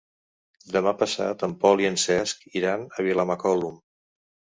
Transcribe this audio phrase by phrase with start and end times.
[0.75, 3.77] Demà passat en Pol i en Cesc iran a Vilamacolum.